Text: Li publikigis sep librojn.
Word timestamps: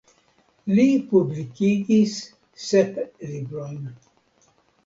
Li 0.77 0.85
publikigis 1.11 2.17
sep 2.65 2.99
librojn. 3.35 3.81